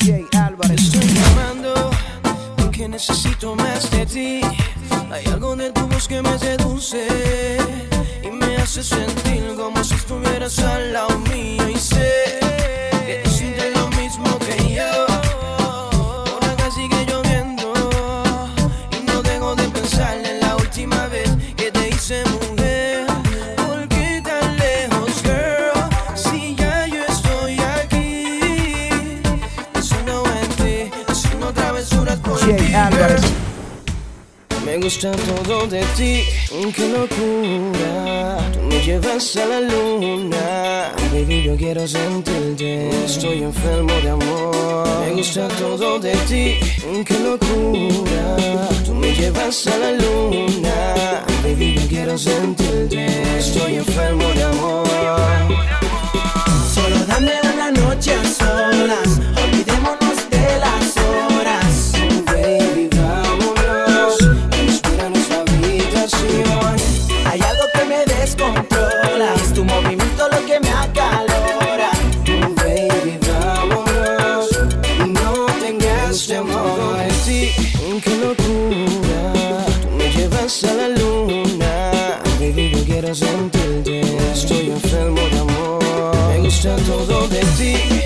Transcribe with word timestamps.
Jay 0.00 0.26
Álvarez. 0.36 0.80
Estoy 0.80 1.06
llamando 1.06 1.90
porque 2.56 2.88
necesito 2.88 3.54
más 3.54 3.90
de 3.90 4.06
ti. 4.06 4.40
Hay 5.10 5.24
algo 5.26 5.56
de 5.56 5.70
tu 5.72 5.86
voz 5.88 6.06
que 6.06 6.22
me 6.22 6.38
seduce 6.38 7.06
y 8.22 8.30
me 8.30 8.56
hace 8.56 8.82
sentir 8.82 9.54
como 9.56 9.82
si 9.82 9.94
estuvieras 9.94 10.58
al 10.58 10.92
lado 10.92 11.18
mío. 11.20 11.68
Y 11.68 11.78
sé 11.78 12.27
Me 34.64 34.76
gusta 34.78 35.10
todo 35.10 35.66
de 35.66 35.82
ti, 35.96 36.22
qué 36.76 36.88
locura. 36.88 38.38
Tú 38.52 38.60
me 38.68 38.80
llevas 38.84 39.36
a 39.36 39.46
la 39.46 39.60
luna, 39.60 40.92
baby, 41.10 41.42
yo 41.42 41.56
quiero 41.56 41.88
sentirte. 41.88 42.88
Estoy 43.04 43.42
enfermo 43.42 43.92
de 44.02 44.10
amor. 44.10 44.86
Me 45.00 45.12
gusta 45.14 45.48
todo 45.58 45.98
de 45.98 46.12
ti, 46.28 46.58
qué 47.04 47.18
locura. 47.18 48.36
Tú 48.84 48.94
me 48.94 49.12
llevas 49.12 49.66
a 49.66 49.76
la 49.76 49.90
luna, 49.92 51.24
baby, 51.42 51.74
yo 51.74 51.88
quiero 51.88 52.16
sentirte. 52.16 53.06
Estoy 53.38 53.74
enfermo 53.76 54.24
de 54.34 54.42
amor. 54.44 55.77
Gusta 86.58 86.74
todo 86.86 87.28
de 87.28 87.40
ti. 87.56 87.97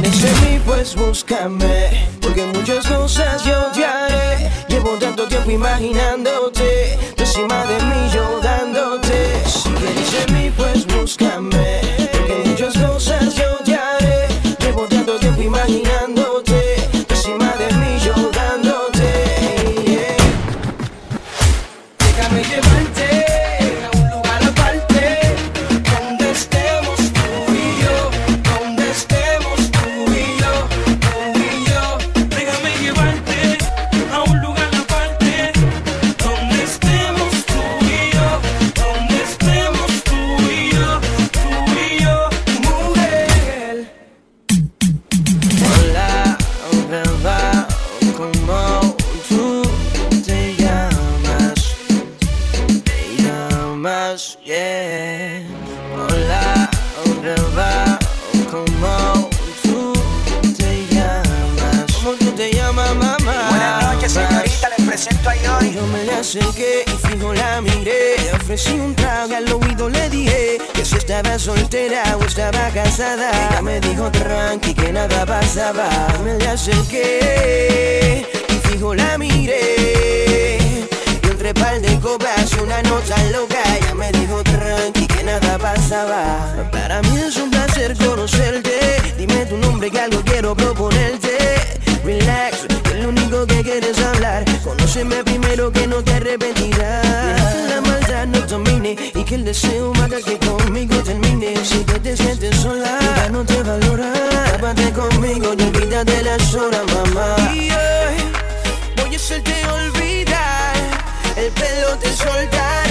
Quieres 0.00 0.16
ser 0.16 0.32
mí, 0.40 0.60
pues 0.66 0.96
búscame. 0.96 2.08
Porque 2.20 2.44
muchas 2.46 2.86
cosas 2.86 3.44
yo 3.44 3.70
te 3.72 3.84
haré. 3.84 4.50
Llevo 4.68 4.90
tanto 4.98 5.26
tiempo 5.28 5.50
imaginándote. 5.50 6.98
Encima 7.16 7.64
de 7.66 7.76
mí, 7.84 8.10
yo. 8.12 8.24
Llamas, 53.84 54.38
yeah. 54.44 55.42
Hola, 55.92 56.70
beba, 57.22 57.98
¿cómo 58.50 59.28
tú 59.62 59.92
te 60.56 60.86
llamas? 60.90 61.92
¿Cómo 61.92 62.12
tú 62.12 62.30
te 62.32 62.50
llamas, 62.50 62.94
mamá? 62.96 63.46
Buenas 63.50 63.94
noches, 63.94 64.12
señorita, 64.12 64.68
les 64.76 64.86
presento 64.86 65.28
a 65.28 65.36
Yori. 65.36 65.74
Yo 65.74 65.86
me 65.88 66.04
le 66.04 66.14
acerqué 66.14 66.84
y 66.86 67.06
fijo 67.06 67.34
la 67.34 67.60
miré. 67.60 68.16
Le 68.24 68.32
ofrecí 68.32 68.72
un 68.72 68.94
trago 68.94 69.32
y 69.32 69.34
al 69.34 69.52
oído 69.52 69.90
le 69.90 70.08
dije 70.08 70.58
que 70.72 70.84
si 70.84 70.96
estaba 70.96 71.38
soltera 71.38 72.16
o 72.16 72.24
estaba 72.24 72.70
casada. 72.70 73.30
Ella 73.50 73.62
me 73.62 73.80
dijo 73.80 74.10
tranqui 74.10 74.74
que 74.74 74.92
nada 74.92 75.26
pasaba. 75.26 75.88
Me 76.24 76.38
le 76.38 76.48
acerqué 76.48 78.26
y 78.48 78.68
fijo 78.68 78.94
la 78.94 79.18
miré. 79.18 80.63
Pasaba. 85.94 86.70
Para 86.70 87.02
mí 87.02 87.18
es 87.18 87.36
un 87.36 87.50
placer 87.50 87.96
conocerte. 87.96 88.72
Dime 89.16 89.46
tu 89.46 89.56
nombre 89.56 89.90
que 89.90 90.00
algo 90.00 90.20
quiero 90.24 90.54
proponerte. 90.54 91.36
Relax, 92.04 92.66
que 92.82 92.94
lo 92.94 93.08
único 93.10 93.46
que 93.46 93.62
quieres 93.62 93.98
hablar. 93.98 94.44
Conóceme 94.62 95.22
primero 95.24 95.70
que 95.72 95.86
no 95.86 96.02
te 96.02 96.14
arrepentirás. 96.14 97.54
Que 97.54 97.68
la 97.68 97.80
maldad 97.80 98.26
no 98.26 98.40
domine 98.40 98.96
y 99.14 99.24
que 99.24 99.34
el 99.36 99.44
deseo 99.44 99.92
haga 100.02 100.20
que 100.20 100.38
conmigo 100.38 100.96
termine. 101.02 101.54
Si 101.64 101.78
tú 101.84 101.98
te 102.00 102.16
sientes 102.16 102.56
sola, 102.56 102.98
ya 103.16 103.28
no 103.30 103.44
te 103.44 103.62
valora. 103.62 104.12
Tápate 104.52 104.90
conmigo 104.92 105.54
y 105.58 105.62
olvídate 105.62 106.22
las 106.22 106.54
horas, 106.54 106.82
mamá. 106.92 107.36
Y 107.54 107.70
hoy 107.70 108.18
voy 108.96 109.14
a 109.14 109.16
hacerte 109.16 109.54
olvidar. 109.66 110.74
El 111.36 111.50
pelo 111.52 111.96
te 112.00 112.12
soltaré. 112.12 112.83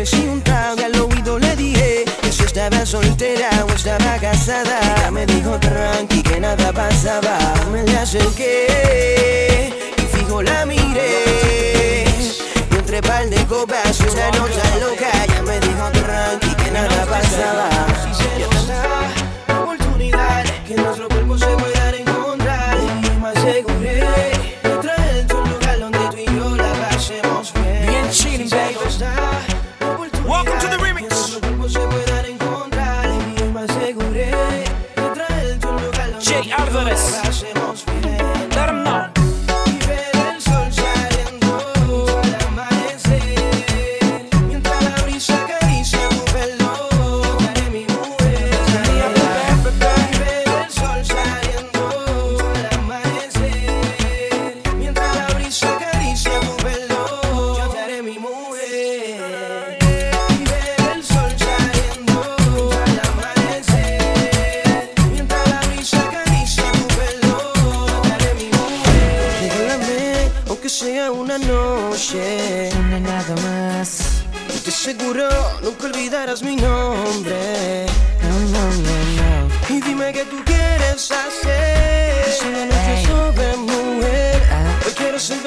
Ofrecí 0.00 0.28
un 0.28 0.40
trago 0.42 0.80
y 0.80 0.84
al 0.84 1.00
oído 1.00 1.40
le 1.40 1.56
dije 1.56 2.04
que 2.22 2.30
si 2.30 2.44
estaba 2.44 2.86
soltera 2.86 3.50
o 3.68 3.72
estaba 3.72 4.16
casada. 4.20 4.78
Ella 4.96 5.10
me 5.10 5.26
dijo 5.26 5.58
tranqui 5.58 6.22
que 6.22 6.38
nada 6.38 6.72
pasaba. 6.72 7.36
Me 7.72 7.82
le 7.82 7.98
acerqué 7.98 9.07
Let 36.70 38.66
them 38.66 38.84
know. 38.84 39.17
Seguro 74.88 75.28
nunca 75.60 75.84
olvidarás 75.84 76.42
mi 76.42 76.56
nombre. 76.56 77.84
No, 78.22 78.38
no, 78.54 78.64
no, 78.86 78.96
no. 79.18 79.74
Y 79.74 79.82
dime 79.82 80.14
qué 80.14 80.24
tú 80.24 80.42
quieres 80.46 81.10
hacer. 81.10 82.32
Si 82.32 82.48
una 82.48 82.64
noche 82.64 83.06
sobre 83.06 83.56
mujer. 83.58 84.42
Ah. 84.50 84.80
Hoy 84.86 84.92
quiero 84.96 85.18
ser 85.20 85.42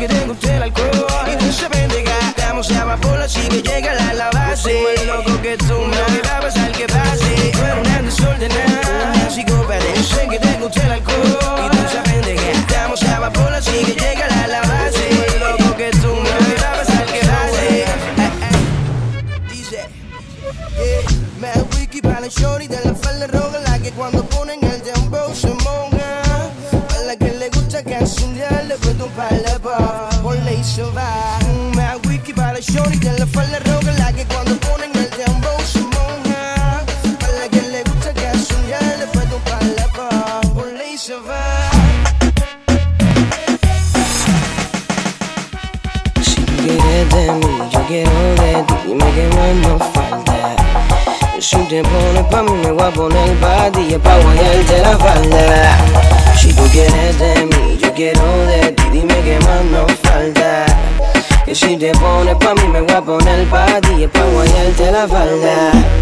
que 0.00 0.08
te 0.08 0.20
gusta 0.26 0.56
el 0.56 0.62
alcohol. 0.62 1.06
Y 1.30 1.36
tú 1.36 1.52
se 1.52 1.68
pendeja 1.68 2.18
Estamos 2.30 2.70
a 2.72 2.84
vapor 2.86 3.20
así 3.20 3.46
que 3.48 3.62
llega 3.62 3.92
la, 3.94 4.14
la 4.14 4.30
base 4.30 4.72
Yo 4.72 4.96
soy 4.96 5.06
loco 5.06 5.42
que 5.42 5.56
tú 5.58 5.74
No 5.74 5.88
me 5.88 6.20
va 6.26 6.38
a 6.38 6.40
pasar 6.40 6.72
que 6.72 6.86
pase. 6.86 7.50
Tú 7.52 7.58
eres 7.62 7.86
una 7.86 8.02
desordenada. 8.02 9.30
Psicópata 9.30 9.84
Sé 10.02 10.26
que 10.28 10.38
te 10.38 10.52
gusta 10.58 10.86
el 10.86 10.92
alcohol. 10.92 11.38
Y 11.66 11.76
tú 11.76 11.82
se 11.92 12.10
pendeja 12.10 12.50
Estamos 12.50 13.02
a 13.02 13.20
vapor 13.20 13.52
así 13.52 13.84
que 13.84 13.92
llega 13.92 14.26
la, 14.28 14.46
la 14.46 14.60
base 14.62 15.06
Yo 15.10 15.24
soy 15.30 15.38
loco 15.38 15.76
que 15.76 15.90
tú 15.90 16.08
No 16.08 16.48
me 16.48 16.54
va 16.62 16.70
a 16.72 16.76
pasar 16.78 17.04
que 17.04 17.20
pase. 17.20 17.84
Dice 19.50 19.88
Yeah, 20.78 21.02
Mad 21.40 21.62
Wiki 21.76 22.00
para 22.00 22.20
la 22.20 22.28
shorty 22.28 22.68
de 22.68 22.80
la 22.84 22.94
falda 22.94 23.26
roja 23.26 23.49
te 51.70 51.84
pones 51.84 52.24
pa' 52.24 52.42
mí, 52.42 52.50
me 52.64 52.72
voy 52.72 52.82
a 52.82 52.90
poner 52.90 53.32
pa' 53.36 53.70
ti, 53.70 53.94
es 53.94 53.98
pa' 54.00 54.18
guayarte 54.18 54.78
la 54.82 54.98
falda. 54.98 55.78
Si 56.36 56.52
tú 56.52 56.64
quieres 56.72 57.16
de 57.16 57.46
mí, 57.46 57.78
yo 57.80 57.94
quiero 57.94 58.26
de 58.48 58.72
ti, 58.72 58.82
dime 58.90 59.14
qué 59.22 59.38
más 59.46 59.64
nos 59.66 59.92
falta. 60.00 60.66
Que 61.44 61.54
si 61.54 61.76
te 61.76 61.92
pones 61.92 62.34
pa' 62.34 62.54
mí, 62.54 62.66
me 62.72 62.80
voy 62.80 62.92
a 62.92 63.00
poner 63.00 63.46
pa' 63.46 63.80
ti, 63.82 64.02
es 64.02 64.10
pa' 64.10 64.24
guayarte 64.24 64.90
la 64.90 65.06
falda. 65.06 65.99